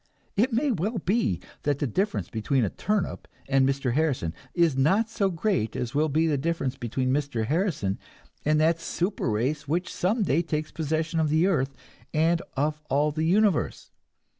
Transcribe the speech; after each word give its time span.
It 0.35 0.51
may 0.51 0.71
well 0.71 0.97
be 0.97 1.41
that 1.61 1.77
the 1.77 1.85
difference 1.85 2.27
between 2.27 2.65
a 2.65 2.71
turnip 2.71 3.27
and 3.47 3.69
Mr. 3.69 3.93
Harrison 3.93 4.33
is 4.55 4.75
not 4.75 5.11
so 5.11 5.29
great 5.29 5.75
as 5.75 5.93
will 5.93 6.09
be 6.09 6.25
the 6.25 6.39
difference 6.39 6.75
between 6.75 7.13
Mr. 7.13 7.45
Harrison 7.45 7.99
and 8.43 8.59
that 8.59 8.81
super 8.81 9.29
race 9.29 9.67
which 9.67 9.93
some 9.93 10.23
day 10.23 10.41
takes 10.41 10.71
possession 10.71 11.19
of 11.19 11.29
the 11.29 11.45
earth 11.45 11.75
and 12.15 12.41
of 12.57 12.81
all 12.89 13.11
the 13.11 13.25
universe. 13.25 13.91